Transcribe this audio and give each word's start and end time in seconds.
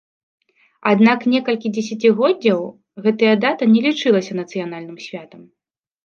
Аднак 0.91 1.19
некалькі 1.33 1.67
дзесяцігоддзяў 1.75 2.61
гэтая 3.07 3.33
дата 3.43 3.63
не 3.75 3.81
лічылася 3.87 4.33
нацыянальным 4.39 4.97
святам. 5.05 5.41